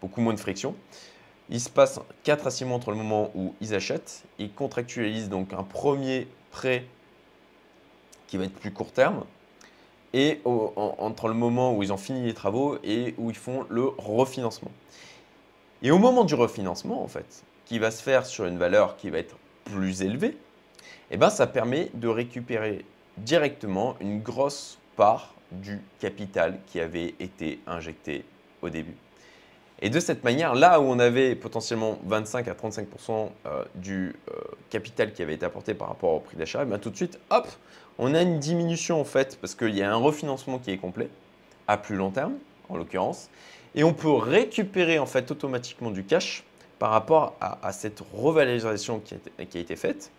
beaucoup 0.00 0.20
moins 0.20 0.34
de 0.34 0.40
friction. 0.40 0.74
Il 1.48 1.60
se 1.60 1.70
passe 1.70 2.00
4 2.24 2.46
à 2.46 2.50
6 2.50 2.64
mois 2.64 2.76
entre 2.76 2.90
le 2.90 2.96
moment 2.96 3.30
où 3.34 3.54
ils 3.60 3.74
achètent, 3.74 4.24
ils 4.38 4.52
contractualisent 4.52 5.28
donc 5.28 5.52
un 5.52 5.62
premier 5.62 6.26
prêt 6.50 6.84
qui 8.26 8.36
va 8.36 8.44
être 8.44 8.54
plus 8.54 8.72
court 8.72 8.90
terme, 8.90 9.24
et 10.12 10.40
entre 10.44 11.28
le 11.28 11.34
moment 11.34 11.74
où 11.74 11.82
ils 11.82 11.92
ont 11.92 11.98
fini 11.98 12.24
les 12.24 12.32
travaux 12.32 12.78
et 12.82 13.14
où 13.18 13.28
ils 13.30 13.36
font 13.36 13.66
le 13.68 13.88
refinancement. 13.98 14.70
Et 15.82 15.90
au 15.90 15.98
moment 15.98 16.24
du 16.24 16.34
refinancement, 16.34 17.02
en 17.02 17.08
fait, 17.08 17.44
qui 17.66 17.78
va 17.78 17.90
se 17.90 18.02
faire 18.02 18.24
sur 18.24 18.46
une 18.46 18.58
valeur 18.58 18.96
qui 18.96 19.10
va 19.10 19.18
être 19.18 19.36
plus 19.64 20.02
élevée, 20.02 20.36
eh 21.10 21.16
ben, 21.16 21.30
ça 21.30 21.46
permet 21.46 21.90
de 21.94 22.08
récupérer 22.08 22.84
directement 23.18 23.96
une 24.00 24.20
grosse 24.20 24.78
part 24.96 25.34
du 25.52 25.80
capital 26.00 26.58
qui 26.66 26.80
avait 26.80 27.14
été 27.20 27.60
injecté 27.66 28.24
au 28.62 28.70
début. 28.70 28.96
Et 29.82 29.90
de 29.90 30.00
cette 30.00 30.24
manière, 30.24 30.54
là 30.54 30.80
où 30.80 30.84
on 30.84 30.98
avait 30.98 31.34
potentiellement 31.34 31.98
25 32.06 32.48
à 32.48 32.54
35% 32.54 33.28
euh, 33.46 33.64
du 33.74 34.16
euh, 34.30 34.40
capital 34.70 35.12
qui 35.12 35.22
avait 35.22 35.34
été 35.34 35.44
apporté 35.44 35.74
par 35.74 35.88
rapport 35.88 36.14
au 36.14 36.20
prix 36.20 36.36
d'achat, 36.36 36.60
eh 36.62 36.66
ben, 36.66 36.78
tout 36.78 36.90
de 36.90 36.96
suite, 36.96 37.18
hop, 37.30 37.46
on 37.98 38.14
a 38.14 38.22
une 38.22 38.38
diminution 38.38 39.00
en 39.00 39.04
fait 39.04 39.38
parce 39.40 39.54
qu'il 39.54 39.76
y 39.76 39.82
a 39.82 39.92
un 39.92 39.96
refinancement 39.96 40.58
qui 40.58 40.70
est 40.70 40.78
complet 40.78 41.08
à 41.68 41.76
plus 41.76 41.96
long 41.96 42.10
terme 42.10 42.34
en 42.68 42.76
l'occurrence, 42.76 43.28
et 43.74 43.84
on 43.84 43.92
peut 43.92 44.12
récupérer 44.12 44.98
en 44.98 45.06
fait 45.06 45.30
automatiquement 45.30 45.90
du 45.90 46.04
cash 46.04 46.42
par 46.78 46.90
rapport 46.90 47.34
à, 47.40 47.72
cette 47.72 48.02
revalorisation 48.12 49.00
qui 49.00 49.14
a, 49.14 49.42
été, 49.58 49.76
faite 49.76 50.10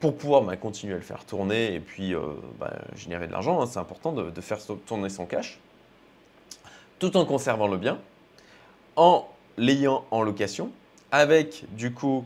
pour 0.00 0.16
pouvoir 0.16 0.42
bah, 0.42 0.56
continuer 0.56 0.94
à 0.94 0.98
le 0.98 1.02
faire 1.02 1.24
tourner 1.24 1.74
et 1.74 1.80
puis 1.80 2.14
euh, 2.14 2.20
bah, 2.58 2.72
générer 2.94 3.26
de 3.26 3.32
l'argent. 3.32 3.60
Hein. 3.60 3.66
c'est 3.66 3.78
important 3.78 4.12
de, 4.12 4.40
faire 4.40 4.58
tourner 4.86 5.08
son 5.08 5.26
cash 5.26 5.58
tout 6.98 7.16
en 7.16 7.24
conservant 7.24 7.68
le 7.68 7.76
bien, 7.76 7.98
en 8.96 9.28
l'ayant 9.56 10.04
en 10.10 10.22
location, 10.22 10.70
avec 11.12 11.64
du 11.74 11.92
coup 11.92 12.24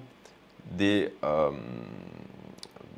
des, 0.73 1.13
euh, 1.25 1.51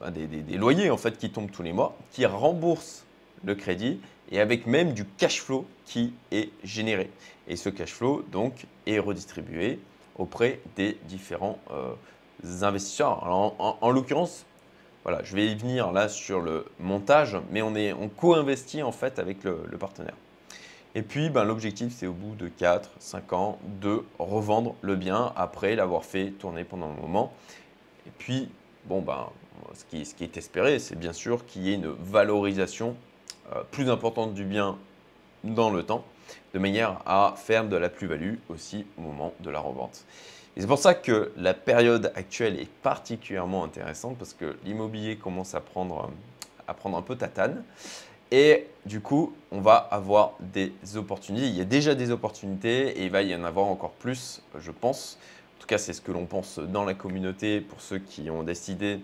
bah, 0.01 0.11
des, 0.11 0.57
loyers 0.57 0.91
en 0.91 0.97
fait 0.97 1.19
qui 1.19 1.31
tombent 1.31 1.51
tous 1.51 1.63
les 1.63 1.73
mois, 1.73 1.97
qui 2.13 2.25
remboursent 2.27 3.05
le 3.45 3.55
crédit 3.55 4.01
et 4.31 4.41
avec 4.41 4.67
même 4.67 4.93
du 4.93 5.05
cash 5.05 5.41
flow 5.41 5.67
qui 5.85 6.15
est 6.31 6.51
généré. 6.63 7.11
Et 7.49 7.57
ce 7.57 7.69
cash 7.69 7.93
flow 7.93 8.25
donc 8.31 8.67
est 8.87 8.99
redistribué 8.99 9.79
auprès 10.17 10.61
des 10.77 10.99
différents 11.05 11.59
euh, 11.71 11.93
investisseurs. 12.63 13.25
en, 13.25 13.91
l'occurrence, 13.91 14.45
voilà, 15.05 15.23
je 15.23 15.37
vais 15.37 15.49
y 15.49 15.55
venir 15.55 15.93
là 15.93 16.09
sur 16.09 16.41
le 16.41 16.65
montage, 16.81 17.37
mais 17.51 17.61
on, 17.61 17.75
on 18.01 18.09
co-investit 18.09 18.83
en 18.83 18.91
fait 18.91 19.19
avec 19.19 19.45
le, 19.45 19.57
partenaire. 19.79 20.15
Et 20.95 21.03
puis, 21.03 21.29
ben, 21.29 21.45
l'objectif, 21.45 21.93
c'est 21.95 22.07
au 22.07 22.13
bout 22.13 22.35
de 22.37 22.49
4, 22.49 22.91
5 22.99 23.33
ans, 23.35 23.59
de 23.83 24.03
revendre 24.19 24.75
le 24.81 24.97
bien 24.97 25.33
après 25.37 25.77
l'avoir 25.77 26.05
fait 26.05 26.31
tourner 26.31 26.65
pendant 26.65 26.87
un 26.87 26.95
moment. 26.95 27.35
Et 28.07 28.11
puis, 28.17 28.49
bon, 28.87 29.03
ben, 29.03 29.29
ce, 29.75 29.85
qui, 29.85 30.07
ce 30.07 30.15
qui 30.15 30.25
est 30.25 30.37
espéré, 30.39 30.79
c'est 30.79 30.99
bien 30.99 31.13
sûr 31.13 31.45
qu'il 31.45 31.67
y 31.67 31.73
ait 31.73 31.75
une 31.75 31.89
valorisation 31.89 32.97
euh, 33.55 33.63
plus 33.71 33.91
importante 33.91 34.33
du 34.33 34.45
bien 34.45 34.79
dans 35.43 35.69
le 35.69 35.83
temps, 35.83 36.05
de 36.53 36.59
manière 36.59 37.01
à 37.07 37.35
faire 37.37 37.65
de 37.65 37.77
la 37.77 37.89
plus-value 37.89 38.35
aussi 38.49 38.87
au 38.99 39.03
moment 39.03 39.33
de 39.41 39.51
la 39.51 39.61
revente. 39.61 40.05
Et 40.57 40.61
c'est 40.61 40.67
pour 40.67 40.79
ça 40.79 40.95
que 40.95 41.33
la 41.37 41.53
période 41.53 42.13
actuelle 42.15 42.59
est 42.61 42.71
particulièrement 42.83 43.65
intéressante 43.65 44.17
parce 44.19 44.35
que 44.35 44.57
l'immobilier 44.65 45.17
commence 45.17 45.55
à 45.55 45.61
prendre, 45.61 46.11
à 46.69 46.75
prendre 46.75 46.97
un 46.97 47.03
peu 47.03 47.17
tatane. 47.17 47.65
Et 48.31 48.67
du 48.87 49.01
coup, 49.01 49.35
on 49.51 49.61
va 49.61 49.77
avoir 49.77 50.35
des 50.41 50.73
opportunités. 50.95 51.47
Il 51.47 51.57
y 51.57 51.61
a 51.61 51.65
déjà 51.65 51.95
des 51.95 52.11
opportunités 52.11 53.01
et 53.01 53.05
il 53.05 53.11
va 53.11 53.23
y 53.23 53.35
en 53.35 53.45
avoir 53.45 53.67
encore 53.67 53.93
plus, 53.93 54.43
je 54.59 54.71
pense. 54.71 55.19
En 55.57 55.61
tout 55.61 55.67
cas, 55.67 55.79
c'est 55.79 55.93
ce 55.93 56.01
que 56.01 56.13
l'on 56.13 56.27
pense 56.27 56.59
dans 56.59 56.85
la 56.85 56.95
communauté 56.95 57.61
pour 57.61 57.81
ceux 57.81 57.99
qui 57.99 58.31
ont 58.31 58.43
décidé 58.43 59.01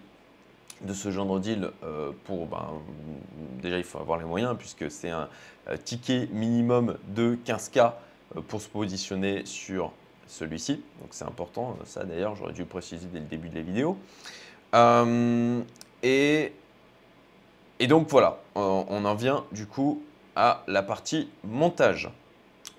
de 0.82 0.94
ce 0.94 1.10
genre 1.10 1.26
de 1.34 1.40
deal. 1.40 1.70
Euh, 1.84 2.12
pour, 2.24 2.46
ben, 2.46 2.68
déjà, 3.62 3.78
il 3.78 3.84
faut 3.84 3.98
avoir 3.98 4.18
les 4.18 4.24
moyens 4.24 4.56
puisque 4.58 4.90
c'est 4.90 5.10
un 5.10 5.28
euh, 5.68 5.76
ticket 5.76 6.28
minimum 6.32 6.96
de 7.08 7.38
15K 7.44 7.92
euh, 8.36 8.40
pour 8.46 8.60
se 8.60 8.68
positionner 8.68 9.44
sur 9.44 9.92
celui-ci. 10.26 10.82
Donc 11.00 11.08
c'est 11.10 11.24
important. 11.24 11.76
Ça 11.84 12.04
d'ailleurs, 12.04 12.36
j'aurais 12.36 12.52
dû 12.52 12.64
préciser 12.64 13.06
dès 13.12 13.20
le 13.20 13.26
début 13.26 13.48
de 13.48 13.56
la 13.56 13.62
vidéo. 13.62 13.96
et 16.02 16.52
donc 17.88 18.08
voilà, 18.08 18.38
on 18.54 19.04
en 19.04 19.14
vient 19.14 19.44
du 19.52 19.66
coup 19.66 20.02
à 20.36 20.62
la 20.66 20.82
partie 20.82 21.28
montage. 21.44 22.10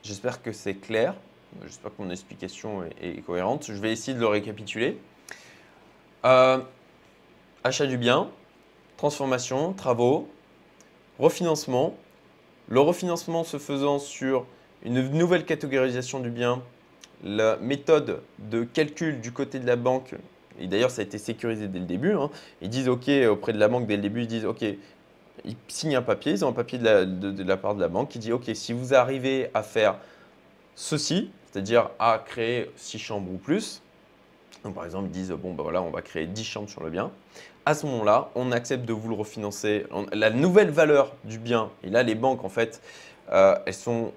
J'espère 0.03 0.41
que 0.41 0.51
c'est 0.51 0.75
clair. 0.75 1.15
J'espère 1.63 1.95
que 1.95 2.01
mon 2.01 2.09
explication 2.09 2.83
est, 3.01 3.21
cohérente. 3.25 3.65
Je 3.67 3.73
vais 3.73 3.91
essayer 3.91 4.13
de 4.13 4.19
le 4.19 4.27
récapituler. 4.27 4.97
Achat 7.63 7.85
du 7.85 7.97
bien, 7.97 8.29
transformation, 8.97 9.73
travaux, 9.73 10.27
refinancement. 11.19 11.95
Le 12.67 12.79
refinancement 12.79 13.43
se 13.43 13.57
faisant 13.57 13.99
sur 13.99 14.45
une 14.83 15.09
nouvelle 15.09 15.45
catégorisation 15.45 16.19
du 16.19 16.29
bien, 16.29 16.61
la 17.23 17.57
méthode 17.57 18.21
de 18.39 18.63
calcul 18.63 19.21
du 19.21 19.31
côté 19.31 19.59
de 19.59 19.67
la 19.67 19.75
banque 19.75 20.15
et 20.59 20.67
d'ailleurs 20.67 20.91
ça 20.91 21.01
a 21.01 21.05
été 21.05 21.17
sécurisé 21.17 21.67
dès 21.67 21.79
le 21.79 21.85
début, 21.85 22.13
hein. 22.13 22.29
ils 22.61 22.69
disent 22.69 22.87
OK 22.87 23.09
auprès 23.29 23.53
de 23.53 23.57
la 23.57 23.67
banque 23.67 23.87
dès 23.87 23.95
le 23.95 24.01
début, 24.01 24.21
ils 24.21 24.27
disent 24.27 24.45
OK, 24.45 24.61
ils 24.61 25.55
signent 25.67 25.95
un 25.95 26.01
papier, 26.01 26.33
ils 26.33 26.45
ont 26.45 26.49
un 26.49 26.53
papier 26.53 26.77
de 26.77 27.43
la, 27.43 27.57
part 27.57 27.75
de 27.75 27.81
la 27.81 27.87
banque 27.87 28.09
qui 28.09 28.19
dit 28.19 28.31
OK, 28.31 28.49
si 28.53 28.73
vous 28.73 28.93
arrivez 28.93 29.49
à 29.53 29.63
faire 29.63 29.97
ceci, 30.75 31.31
c'est-à-dire 31.51 31.89
à 31.99 32.21
créer 32.23 32.71
6 32.75 32.99
chambres 32.99 33.31
ou 33.31 33.37
plus, 33.37 33.81
donc 34.63 34.75
par 34.75 34.85
exemple 34.85 35.07
ils 35.07 35.11
disent 35.11 35.31
bon 35.31 35.53
ben 35.53 35.63
voilà 35.63 35.81
on 35.81 35.89
va 35.89 36.01
créer 36.01 36.27
10 36.27 36.43
chambres 36.43 36.69
sur 36.69 36.83
le 36.83 36.89
bien, 36.89 37.11
à 37.65 37.73
ce 37.73 37.85
moment-là 37.85 38.29
on 38.35 38.51
accepte 38.51 38.85
de 38.85 38.93
vous 38.93 39.09
le 39.09 39.15
refinancer, 39.15 39.85
la 40.13 40.29
nouvelle 40.29 40.69
valeur 40.69 41.13
du 41.23 41.37
bien, 41.37 41.69
et 41.83 41.89
là 41.89 42.03
les 42.03 42.15
banques 42.15 42.43
en 42.43 42.49
fait 42.49 42.81
euh, 43.31 43.55
elles 43.65 43.73
sont 43.73 44.11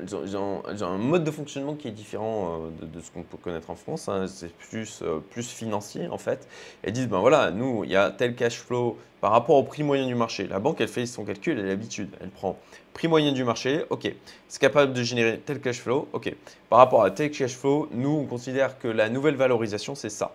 elles 0.00 0.36
ont, 0.36 0.62
un 0.66 0.98
mode 0.98 1.24
de 1.24 1.30
fonctionnement 1.30 1.74
qui 1.74 1.88
est 1.88 1.92
différent 1.92 2.62
euh, 2.82 2.86
de, 2.86 3.00
ce 3.00 3.10
qu'on 3.10 3.22
peut 3.22 3.36
connaître 3.36 3.70
en 3.70 3.74
France. 3.74 4.08
Hein. 4.08 4.26
C'est 4.28 4.52
plus, 4.52 5.00
euh, 5.02 5.18
plus 5.30 5.48
financier 5.48 6.08
en 6.08 6.18
fait. 6.18 6.48
Elles 6.82 6.92
disent 6.92 7.08
ben 7.08 7.20
voilà, 7.20 7.50
nous 7.50 7.84
il 7.84 7.90
y 7.90 7.96
a 7.96 8.10
tel 8.10 8.34
cash 8.34 8.58
flow 8.58 8.98
par 9.20 9.32
rapport 9.32 9.56
au 9.56 9.62
prix 9.62 9.82
moyen 9.82 10.06
du 10.06 10.14
marché. 10.14 10.46
La 10.46 10.58
banque 10.58 10.80
elle 10.80 10.88
fait 10.88 11.06
son 11.06 11.24
calcul, 11.24 11.58
elle 11.58 11.66
a 11.66 11.68
l'habitude. 11.68 12.10
Elle 12.20 12.30
prend 12.30 12.58
prix 12.92 13.08
moyen 13.08 13.32
du 13.32 13.44
marché, 13.44 13.84
ok. 13.90 14.12
C'est 14.48 14.60
capable 14.60 14.92
de 14.92 15.02
générer 15.02 15.38
tel 15.38 15.60
cash 15.60 15.80
flow, 15.80 16.08
ok. 16.12 16.34
Par 16.68 16.78
rapport 16.78 17.04
à 17.04 17.10
tel 17.10 17.30
cash 17.30 17.56
flow, 17.56 17.88
nous 17.92 18.10
on 18.10 18.24
considère 18.24 18.78
que 18.78 18.88
la 18.88 19.08
nouvelle 19.08 19.36
valorisation 19.36 19.94
c'est 19.94 20.10
ça. 20.10 20.34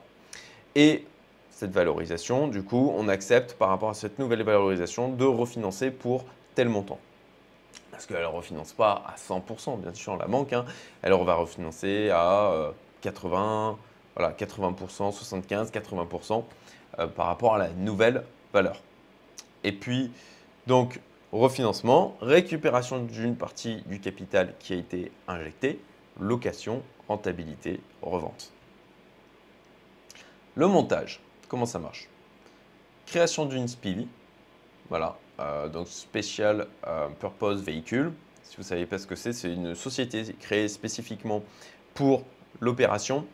Et 0.76 1.06
cette 1.52 1.72
valorisation, 1.72 2.48
du 2.48 2.64
coup, 2.64 2.94
on 2.96 3.10
accepte 3.10 3.54
par 3.54 3.68
rapport 3.68 3.90
à 3.90 3.94
cette 3.94 4.18
nouvelle 4.18 4.44
valorisation 4.44 5.10
de 5.10 5.26
refinancer 5.26 5.92
pour 5.92 6.24
tel 6.56 6.70
montant 6.70 7.00
parce 8.00 8.08
qu'elle 8.08 8.22
ne 8.22 8.28
refinance 8.28 8.72
pas 8.72 9.04
à 9.06 9.18
100%, 9.18 9.82
bien 9.82 9.94
sûr, 9.94 10.16
la 10.16 10.26
banque. 10.26 10.54
Hein. 10.54 10.64
Elle 11.02 11.12
va 11.12 11.36
refinancer 11.36 12.10
à 12.12 12.72
80, 13.02 13.72
euh, 13.72 13.74
voilà, 14.16 14.32
80%, 14.32 15.12
75, 15.12 15.70
80% 15.70 16.46
par 17.14 17.26
rapport 17.26 17.56
à 17.56 17.58
la 17.58 17.68
nouvelle 17.72 18.24
valeur. 18.54 18.82
Et 19.66 19.74
puis, 19.74 20.14
donc, 20.66 21.02
refinancement, 21.34 22.16
récupération 22.22 23.04
d'une 23.04 23.36
partie 23.36 23.82
du 23.88 24.00
capital 24.00 24.54
qui 24.60 24.72
a 24.72 24.78
été 24.78 25.12
injecté, 25.28 25.78
location, 26.22 26.82
rentabilité, 27.10 27.82
revente. 28.02 28.54
Le 30.56 30.68
montage, 30.68 31.20
comment 31.50 31.66
ça 31.66 31.80
marche? 31.80 32.08
Création 33.08 33.46
d'une 33.46 33.68
SPV, 33.68 34.08
voilà, 34.88 35.18
donc 35.72 35.88
Special 35.88 36.68
euh, 36.88 37.08
Purpose 37.20 37.62
Vehicle. 37.62 38.12
Si 38.44 38.56
vous 38.58 38.64
ne 38.64 38.68
savez 38.68 38.86
pas 38.86 38.98
ce 38.98 39.08
que 39.08 39.16
c'est, 39.16 39.34
c'est 39.34 39.54
une 39.54 39.76
société 39.76 40.36
créée 40.40 40.68
spécifiquement 40.68 41.44
pour 41.94 42.24
l'opération 42.60 43.26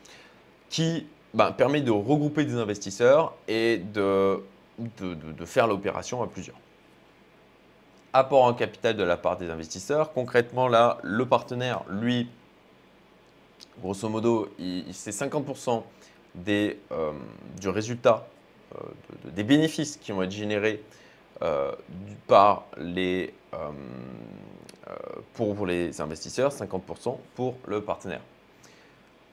qui 0.69 1.07
ben, 1.33 1.51
permet 1.51 1.81
de 1.81 1.91
regrouper 1.91 2.45
des 2.45 2.55
investisseurs 2.55 3.33
et 3.47 3.77
de, 3.77 4.43
de, 4.99 5.45
faire 5.45 5.67
l'opération 5.67 6.21
à 6.21 6.27
plusieurs. 6.27 6.57
Apport 8.13 8.43
en 8.43 8.53
capital 8.53 8.95
de 8.95 9.03
la 9.03 9.17
part 9.17 9.37
des 9.37 9.49
investisseurs. 9.49 10.13
Concrètement, 10.13 10.67
là, 10.67 10.97
le 11.03 11.25
partenaire, 11.25 11.83
lui, 11.89 12.29
grosso 13.81 14.07
modo, 14.09 14.49
c'est 14.91 15.11
50% 15.11 15.83
des, 16.35 16.79
euh, 16.91 17.11
du 17.59 17.69
résultat, 17.69 18.27
des 19.23 19.43
bénéfices 19.43 19.97
qui 19.97 20.11
vont 20.11 20.23
être 20.23 20.31
générés 20.31 20.83
euh, 21.41 21.73
par 22.27 22.63
les, 22.77 23.33
euh, 23.53 23.57
euh, 24.87 24.93
pour, 25.33 25.65
les 25.65 25.99
investisseurs, 25.99 26.53
50% 26.53 27.17
pour 27.35 27.55
le 27.67 27.81
partenaire. 27.81 28.21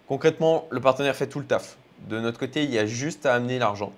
Concrètement, 0.08 0.66
le 0.70 0.80
partenaire 0.80 1.14
fait 1.14 1.28
tout 1.28 1.38
le 1.38 1.46
taf. 1.46 1.76
De 2.08 2.18
notre 2.18 2.40
côté, 2.40 2.64
il 2.64 2.72
y 2.72 2.78
a 2.78 2.86
juste 2.86 3.24
à 3.24 3.34
amener 3.34 3.60
l'argent, 3.60 3.92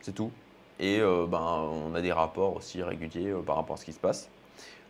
c'est 0.00 0.14
tout. 0.14 0.30
Et 0.78 1.00
ben, 1.00 1.68
on 1.90 1.94
a 1.94 2.00
des 2.00 2.12
rapports 2.12 2.56
aussi 2.56 2.82
réguliers 2.82 3.34
par 3.44 3.56
rapport 3.56 3.74
à 3.74 3.76
ce 3.76 3.84
qui 3.84 3.92
se 3.92 3.98
passe. 3.98 4.30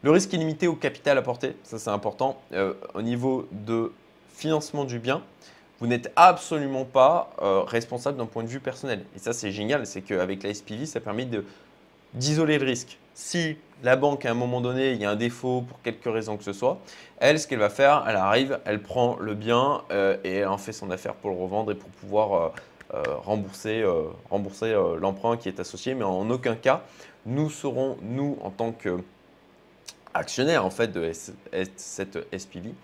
Le 0.02 0.12
risque 0.12 0.32
est 0.34 0.36
limité 0.36 0.68
au 0.68 0.76
capital 0.76 1.18
apporté, 1.18 1.56
ça 1.64 1.80
c'est 1.80 1.90
important. 1.90 2.40
au 2.94 3.02
niveau 3.02 3.48
de 3.50 3.92
financement 4.32 4.84
du 4.84 5.00
bien, 5.00 5.22
vous 5.80 5.88
n'êtes 5.88 6.12
absolument 6.14 6.84
pas 6.84 7.30
responsable 7.66 8.18
d'un 8.18 8.26
point 8.26 8.44
de 8.44 8.48
vue 8.48 8.60
personnel. 8.60 9.04
Et 9.16 9.18
ça 9.18 9.32
c'est 9.32 9.50
génial, 9.50 9.84
c'est 9.84 10.02
qu'avec 10.02 10.44
la 10.44 10.54
SPV, 10.54 10.86
ça 10.86 11.00
permet 11.00 11.24
de 11.24 11.44
d'isoler 12.14 12.58
le 12.58 12.66
risque. 12.66 12.98
Si 13.14 13.56
la 13.82 13.96
banque, 13.96 14.26
à 14.26 14.30
un 14.30 14.34
moment 14.34 14.60
donné, 14.60 14.92
il 14.92 15.00
y 15.00 15.04
a 15.04 15.10
un 15.10 15.16
défaut 15.16 15.62
pour 15.62 15.80
quelque 15.82 16.08
raison 16.08 16.36
que 16.36 16.44
ce 16.44 16.52
soit, 16.52 16.78
elle, 17.18 17.38
ce 17.38 17.46
qu'elle 17.46 17.58
va 17.58 17.70
faire, 17.70 18.04
elle 18.08 18.16
arrive, 18.16 18.60
elle 18.64 18.82
prend 18.82 19.16
le 19.18 19.34
bien 19.34 19.82
euh, 19.90 20.16
et 20.24 20.36
elle 20.36 20.48
en 20.48 20.58
fait 20.58 20.72
son 20.72 20.90
affaire 20.90 21.14
pour 21.14 21.30
le 21.30 21.36
revendre 21.36 21.72
et 21.72 21.74
pour 21.74 21.88
pouvoir 21.90 22.34
euh, 22.34 22.48
euh, 22.94 23.16
rembourser, 23.24 23.84
l'emprunt 25.00 25.36
qui 25.36 25.48
est 25.48 25.60
associé. 25.60 25.94
Mais 25.94 26.04
en 26.04 26.28
aucun 26.30 26.56
cas, 26.56 26.82
nous 27.26 27.50
serons, 27.50 27.96
nous, 28.02 28.38
en 28.42 28.50
tant 28.50 28.72
qu'actionnaires 28.72 30.64
en 30.64 30.70
fait, 30.70 30.88
de 30.88 31.10
cette 31.76 32.18
SPV, 32.36 32.74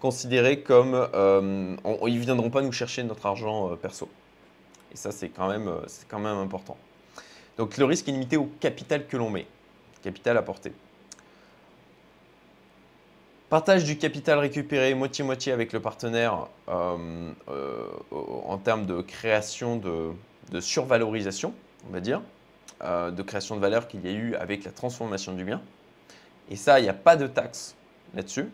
considérés 0.00 0.60
comme... 0.60 1.08
ils 1.14 2.14
ne 2.14 2.20
viendront 2.20 2.50
pas 2.50 2.62
nous 2.62 2.72
chercher 2.72 3.02
notre 3.02 3.26
argent 3.26 3.74
perso. 3.76 4.08
Et 4.92 4.96
ça, 4.96 5.10
c'est 5.12 5.30
quand 5.30 5.48
même 5.48 6.36
important. 6.38 6.76
Donc 7.58 7.76
le 7.76 7.84
risque 7.84 8.08
est 8.08 8.12
limité 8.12 8.36
au 8.36 8.46
capital 8.60 9.06
que 9.06 9.16
l'on 9.16 9.30
met, 9.30 9.46
capital 10.02 10.36
apporté. 10.36 10.72
Partage 13.48 13.84
du 13.84 13.96
capital 13.98 14.38
récupéré 14.38 14.94
moitié-moitié 14.94 15.52
avec 15.52 15.72
le 15.72 15.80
partenaire 15.80 16.48
euh, 16.68 17.30
euh, 17.48 17.86
en 18.10 18.58
termes 18.58 18.86
de 18.86 19.00
création 19.00 19.76
de, 19.76 20.60
survalorisation, 20.60 21.54
on 21.88 21.92
va 21.92 22.00
dire, 22.00 22.20
euh, 22.82 23.10
de 23.12 23.22
création 23.22 23.54
de 23.54 23.60
valeur 23.60 23.86
qu'il 23.86 24.04
y 24.04 24.08
a 24.08 24.12
eu 24.12 24.34
avec 24.34 24.64
la 24.64 24.72
transformation 24.72 25.34
du 25.34 25.44
bien. 25.44 25.62
Et 26.50 26.56
ça, 26.56 26.80
il 26.80 26.82
n'y 26.82 26.88
a 26.88 26.94
pas 26.94 27.16
de 27.16 27.28
taxe 27.28 27.76
là-dessus. 28.14 28.48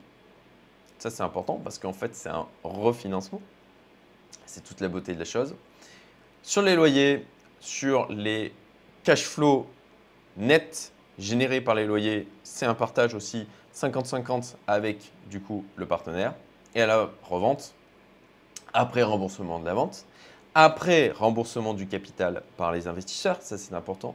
Ça, 0.99 1.09
c'est 1.09 1.23
important 1.23 1.59
parce 1.65 1.79
qu'en 1.79 1.95
fait, 1.95 2.15
c'est 2.15 2.29
un 2.29 2.47
refinancement. 2.63 3.41
C'est 4.45 4.63
toute 4.63 4.81
la 4.81 4.89
beauté 4.89 5.15
de 5.15 5.19
la 5.19 5.25
chose. 5.25 5.55
Sur 6.43 6.61
les 6.61 6.75
loyers, 6.75 7.25
sur 7.61 8.07
les 8.13 8.53
cash 9.05 9.25
flow 9.25 9.67
net 10.37 10.93
généré 11.19 11.61
par 11.61 11.75
les 11.75 11.87
loyers, 11.87 12.27
c'est 12.43 12.67
un 12.67 12.75
partage 12.75 13.15
aussi 13.15 13.47
50-50 13.75 14.55
avec 14.67 15.13
du 15.31 15.41
coup 15.41 15.65
le 15.77 15.87
partenaire. 15.87 16.35
Et 16.75 16.83
à 16.83 16.87
la 16.87 17.11
revente, 17.25 17.75
après 18.73 19.03
remboursement 19.03 19.59
de 19.59 19.65
la 19.65 19.75
vente, 19.75 20.05
après 20.55 21.11
remboursement 21.11 21.75
du 21.75 21.87
capital 21.87 22.43
par 22.57 22.73
les 22.73 22.87
investisseurs, 22.87 23.41
ça 23.41 23.59
c'est 23.59 23.75
important, 23.75 24.15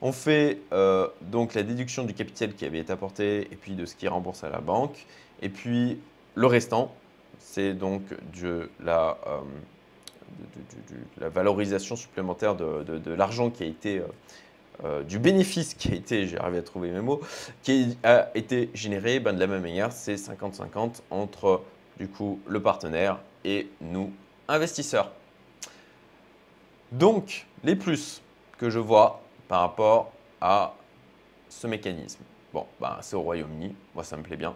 On 0.00 0.12
fait 0.12 0.58
euh, 0.72 1.08
donc 1.20 1.54
la 1.54 1.62
déduction 1.62 2.04
du 2.04 2.14
capital 2.14 2.54
qui 2.54 2.64
avait 2.64 2.80
été 2.80 2.92
apporté 2.92 3.42
et 3.52 3.56
puis 3.56 3.74
de 3.74 3.86
ce 3.86 3.94
qui 3.94 4.08
rembourse 4.08 4.42
à 4.42 4.50
la 4.50 4.60
banque. 4.60 5.06
Et 5.40 5.48
puis 5.48 6.00
le 6.34 6.46
restant, 6.46 6.92
c'est 7.38 7.74
donc 7.74 8.02
de 8.40 8.68
la, 8.82 9.18
euh, 9.26 9.40
la, 11.20 11.28
valorisation 11.28 11.96
supplémentaire 11.96 12.54
de, 12.54 13.12
l'argent 13.12 13.50
qui 13.50 13.62
a 13.62 13.66
été, 13.66 14.02
euh, 14.84 15.02
du 15.02 15.18
bénéfice 15.18 15.74
qui 15.74 15.92
a 15.92 15.94
été, 15.94 16.26
j'ai 16.26 16.38
arrivé 16.38 16.58
à 16.58 16.62
trouver 16.62 16.90
mes 16.90 17.00
mots, 17.00 17.20
qui 17.62 17.96
a 18.02 18.30
été 18.34 18.70
généré 18.74 19.20
ben, 19.20 19.32
de 19.32 19.40
la 19.40 19.46
même 19.46 19.62
manière, 19.62 19.92
c'est 19.92 20.14
50-50 20.14 21.02
entre 21.10 21.62
du 21.98 22.08
coup 22.08 22.40
le 22.46 22.60
partenaire 22.60 23.18
et 23.44 23.68
nous, 23.80 24.12
investisseurs. 24.48 25.12
Donc, 26.92 27.46
les 27.64 27.76
plus 27.76 28.22
que 28.58 28.70
je 28.70 28.78
vois 28.78 29.22
par 29.48 29.60
rapport 29.60 30.12
à 30.40 30.74
ce 31.48 31.66
mécanisme. 31.66 32.22
Bon, 32.52 32.66
ben, 32.80 32.98
c'est 33.00 33.16
au 33.16 33.22
Royaume-Uni, 33.22 33.74
moi 33.94 34.04
ça 34.04 34.16
me 34.16 34.22
plaît 34.22 34.36
bien. 34.36 34.54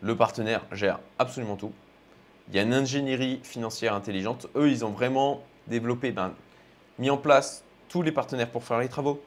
Le 0.00 0.16
partenaire 0.16 0.64
gère 0.72 1.00
absolument 1.18 1.56
tout. 1.56 1.72
Il 2.48 2.56
y 2.56 2.58
a 2.58 2.62
une 2.62 2.74
ingénierie 2.74 3.40
financière 3.42 3.94
intelligente. 3.94 4.48
Eux, 4.54 4.70
ils 4.70 4.84
ont 4.84 4.90
vraiment 4.90 5.42
développé, 5.66 6.12
ben, 6.12 6.34
mis 6.98 7.10
en 7.10 7.16
place 7.16 7.64
tous 7.88 8.02
les 8.02 8.12
partenaires 8.12 8.50
pour 8.50 8.64
faire 8.64 8.78
les 8.78 8.88
travaux. 8.88 9.22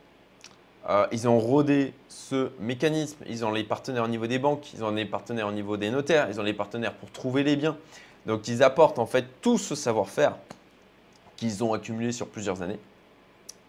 Euh, 0.89 1.07
ils 1.11 1.27
ont 1.27 1.39
rodé 1.39 1.93
ce 2.07 2.51
mécanisme. 2.59 3.17
Ils 3.27 3.43
ont 3.43 3.51
les 3.51 3.63
partenaires 3.63 4.03
au 4.03 4.07
niveau 4.07 4.27
des 4.27 4.39
banques, 4.39 4.73
ils 4.73 4.83
ont 4.83 4.91
les 4.91 5.05
partenaires 5.05 5.47
au 5.47 5.51
niveau 5.51 5.77
des 5.77 5.89
notaires, 5.89 6.27
ils 6.29 6.39
ont 6.39 6.43
les 6.43 6.53
partenaires 6.53 6.93
pour 6.93 7.11
trouver 7.11 7.43
les 7.43 7.55
biens. 7.55 7.77
Donc, 8.25 8.47
ils 8.47 8.61
apportent 8.63 8.99
en 8.99 9.05
fait 9.05 9.25
tout 9.41 9.57
ce 9.57 9.75
savoir-faire 9.75 10.35
qu'ils 11.35 11.63
ont 11.63 11.73
accumulé 11.73 12.11
sur 12.11 12.27
plusieurs 12.27 12.61
années 12.61 12.79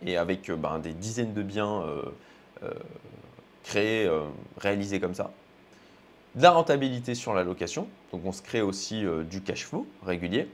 et 0.05 0.17
avec 0.17 0.49
euh, 0.50 0.57
ben, 0.57 0.78
des 0.78 0.93
dizaines 0.93 1.33
de 1.33 1.43
biens 1.43 1.83
euh, 1.83 2.71
créés, 3.64 4.11
réalisés 4.59 5.00
comme 5.00 5.14
ça. 5.14 5.31
De 6.38 6.42
la 6.45 6.52
rentabilité 6.52 7.16
sur 7.16 7.35
la 7.35 7.42
location, 7.42 7.88
donc 8.12 8.23
on 8.25 8.30
se 8.30 8.42
crée 8.42 8.62
aussi 8.62 9.04
du 9.28 9.42
cash 9.42 9.66
flow 9.66 9.88
régulier, 10.04 10.49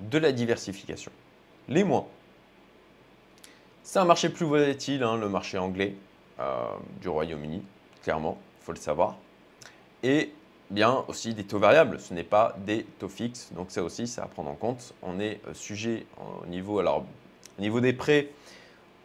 de 0.00 0.16
la 0.16 0.32
diversification. 0.32 1.12
Les 1.68 1.84
mois. 1.84 2.08
C'est 3.82 3.98
un 3.98 4.06
marché 4.06 4.30
plus 4.30 4.46
volatile, 4.46 5.02
hein, 5.02 5.18
le 5.18 5.28
marché 5.28 5.58
anglais 5.58 5.94
du 7.02 7.08
Royaume-Uni, 7.10 7.62
clairement, 8.02 8.38
il 8.62 8.64
faut 8.64 8.72
le 8.72 8.78
savoir. 8.78 9.18
Et 10.02 10.32
bien 10.70 11.04
aussi 11.06 11.34
des 11.34 11.44
taux 11.44 11.58
variables, 11.58 12.00
ce 12.00 12.14
n'est 12.14 12.24
pas 12.24 12.56
des 12.64 12.84
taux 12.98 13.10
fixes, 13.10 13.52
donc 13.52 13.70
ça 13.70 13.82
aussi, 13.82 14.06
c'est 14.06 14.22
à 14.22 14.26
prendre 14.26 14.48
en 14.48 14.54
compte. 14.54 14.94
On 15.02 15.20
est 15.20 15.38
euh, 15.46 15.52
sujet 15.52 16.06
au 16.42 16.46
niveau 16.46 16.80
des 17.80 17.92
prêts, 17.92 18.30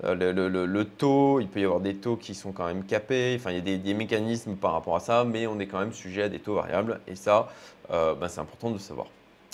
euh, 0.03 0.67
le, 0.67 0.85
taux, 0.85 1.39
il 1.39 1.47
peut 1.47 1.61
y 1.61 1.63
avoir 1.63 1.79
des 1.79 1.95
taux 1.95 2.17
qui 2.17 2.35
sont 2.35 2.51
quand 2.51 2.65
même 2.65 2.83
capés, 2.83 3.37
enfin 3.39 3.51
il 3.51 3.55
y 3.55 3.73
a 3.73 3.77
des, 3.77 3.93
mécanismes 3.93 4.55
par 4.55 4.73
rapport 4.73 4.95
à 4.95 4.99
ça, 4.99 5.23
mais 5.23 5.47
on 5.47 5.57
est 5.59 5.67
quand 5.67 5.79
même 5.79 5.93
sujet 5.93 6.23
à 6.23 6.29
des 6.29 6.39
taux 6.39 6.55
variables, 6.55 6.99
et 7.07 7.15
ça, 7.15 7.47
euh, 7.91 8.13
ben, 8.13 8.27
c'est 8.27 8.41
important 8.41 8.71
de 8.71 8.77
savoir. 8.77 9.07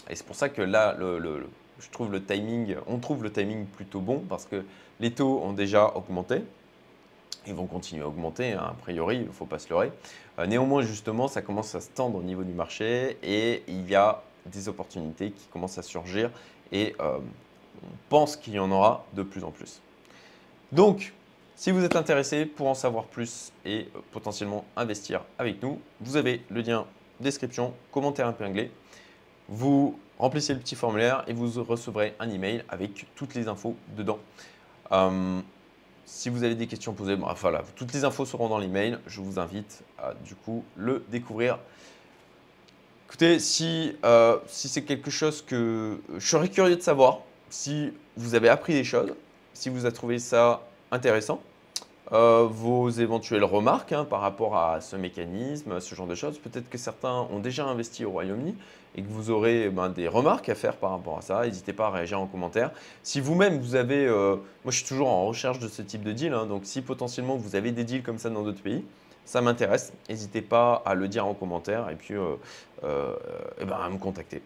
Et 0.10 0.16
c'est 0.16 0.26
pour 0.26 0.36
ça 0.36 0.50
que 0.50 0.64
là, 0.64 0.98
je 1.00 1.90
trouve 1.92 2.12
le 2.12 2.24
timing, 2.24 2.76
on 2.88 2.98
trouve 2.98 3.24
le 3.24 3.32
timing 3.32 3.66
plutôt 3.66 4.00
bon, 4.00 4.20
parce 4.28 4.46
que 4.46 4.64
les 5.00 5.12
taux 5.12 5.42
ont 5.44 5.54
déjà 5.54 5.96
augmenté, 5.96 6.42
ils 7.46 7.54
vont 7.54 7.68
continuer 7.68 8.04
à 8.04 8.08
augmenter, 8.08 8.54
hein, 8.54 8.70
a 8.72 8.74
priori, 8.74 9.18
il 9.18 9.28
ne 9.28 9.32
faut 9.32 9.46
pas 9.46 9.60
se 9.60 9.70
leurrer. 9.70 9.92
Euh, 10.40 10.48
néanmoins, 10.48 10.82
justement, 10.82 11.28
ça 11.28 11.44
commence 11.44 11.76
à 11.76 11.82
se 11.82 11.90
tendre 11.90 12.18
au 12.18 12.24
niveau 12.24 12.44
du 12.44 12.54
marché 12.54 13.18
et 13.22 13.64
il 13.68 13.88
y 13.88 13.96
a 13.96 14.24
des 14.48 14.70
opportunités 14.70 15.32
qui 15.32 15.46
commencent 15.48 15.78
à 15.78 15.84
surgir 15.84 16.32
et 16.72 16.96
on 17.00 17.22
pense 18.10 18.38
qu'il 18.38 18.54
y 18.54 18.60
en 18.60 18.72
aura 18.72 19.06
de 19.14 19.22
plus 19.22 19.44
en 19.44 19.52
plus. 19.52 19.82
Donc, 20.72 21.14
si 21.56 21.72
vous 21.72 21.84
êtes 21.84 21.96
intéressé 21.96 22.46
pour 22.46 22.68
en 22.68 22.74
savoir 22.74 23.06
plus 23.06 23.52
et 23.66 23.90
euh, 23.96 24.00
potentiellement 24.12 24.66
investir 24.76 25.24
avec 25.38 25.62
nous, 25.62 25.80
vous 26.00 26.16
avez 26.16 26.42
le 26.50 26.62
lien 26.62 26.86
description, 27.20 27.74
commentaire 27.92 28.30
épinglé. 28.30 28.72
Vous 29.48 30.00
remplissez 30.18 30.54
le 30.54 30.60
petit 30.60 30.76
formulaire 30.76 31.24
et 31.28 31.34
vous 31.34 31.64
recevrez 31.64 32.16
un 32.20 32.30
email 32.30 32.64
avec 32.70 33.06
toutes 33.16 33.36
les 33.36 33.48
infos 33.48 33.76
dedans. 33.98 34.20
Si 36.06 36.30
vous 36.30 36.44
avez 36.44 36.56
des 36.56 36.68
questions 36.68 36.94
posées, 36.94 37.16
voilà, 37.38 37.64
toutes 37.76 37.94
les 37.94 38.04
infos 38.04 38.26
seront 38.26 38.50
dans 38.50 38.58
l'email. 38.58 38.98
Je 39.08 39.22
vous 39.22 39.40
invite 39.40 39.84
à 39.98 40.14
du 40.26 40.36
coup 40.36 40.64
le 40.76 41.06
découvrir. 41.10 41.58
Écoutez, 43.08 43.40
si, 43.40 43.96
euh, 44.04 44.38
si 44.48 44.68
c'est 44.68 44.84
quelque 44.84 45.10
chose 45.10 45.42
que 45.42 46.02
je 46.18 46.26
serais 46.26 46.50
curieux 46.50 46.76
de 46.76 46.82
savoir, 46.82 47.20
si 47.50 47.94
vous 48.18 48.36
avez 48.36 48.50
appris 48.50 48.74
des 48.74 48.84
choses, 48.84 49.14
si 49.54 49.70
vous 49.70 49.86
avez 49.86 49.94
trouvé 49.94 50.20
ça 50.20 50.62
intéressant, 50.92 51.42
euh, 52.14 52.46
vos 52.50 52.90
éventuelles 52.90 53.46
remarques 53.46 53.94
hein, 53.94 54.04
par 54.04 54.20
rapport 54.20 54.58
à 54.58 54.82
ce 54.82 54.98
mécanisme, 54.98 55.80
ce 55.80 55.96
genre 55.96 56.08
de 56.08 56.16
choses. 56.16 56.40
Peut-être 56.40 56.70
que 56.70 56.78
certains 56.78 57.28
ont 57.32 57.40
déjà 57.40 57.66
investi 57.66 58.04
au 58.04 58.12
Royaume-Uni 58.12 58.56
et 58.96 59.02
que 59.02 59.08
vous 59.08 59.30
aurez 59.30 59.70
ben, 59.70 59.88
des 59.88 60.10
remarques 60.10 60.50
à 60.50 60.56
faire 60.56 60.76
par 60.76 60.92
rapport 60.92 61.20
à 61.20 61.22
ça. 61.22 61.46
N'hésitez 61.46 61.72
pas 61.72 61.88
à 61.88 61.90
réagir 61.90 62.20
en 62.20 62.28
commentaire. 62.28 62.72
Si 63.02 63.22
vous-même, 63.22 63.60
vous 63.60 63.76
avez... 63.76 64.06
Euh, 64.06 64.36
moi, 64.66 64.72
je 64.72 64.78
suis 64.78 64.86
toujours 64.86 65.08
en 65.08 65.26
recherche 65.26 65.60
de 65.60 65.70
ce 65.70 65.82
type 65.82 66.04
de 66.04 66.12
deal. 66.12 66.34
Hein, 66.34 66.48
donc, 66.48 66.64
si 66.66 66.82
potentiellement 66.82 67.38
vous 67.38 67.56
avez 67.56 67.72
des 67.72 67.86
deals 67.86 68.04
comme 68.04 68.18
ça 68.18 68.30
dans 68.30 68.44
d'autres 68.44 68.62
pays, 68.62 68.84
ça 69.24 69.40
m'intéresse. 69.40 69.94
N'hésitez 70.10 70.42
pas 70.42 70.82
à 70.86 70.96
le 70.96 71.08
dire 71.08 71.26
en 71.26 71.34
commentaire 71.34 71.90
et 71.90 71.96
puis 71.96 72.16
euh, 72.16 72.36
ben, 72.84 73.78
à 73.82 73.90
me 73.90 73.98
contacter. 73.98 74.42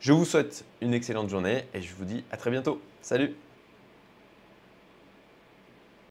Je 0.00 0.12
vous 0.12 0.26
souhaite 0.26 0.64
une 0.82 0.92
excellente 0.92 1.30
journée 1.30 1.64
et 1.72 1.80
je 1.80 1.94
vous 1.94 2.04
dis 2.04 2.22
à 2.30 2.36
très 2.36 2.50
bientôt. 2.50 2.82
Salut 3.00 3.34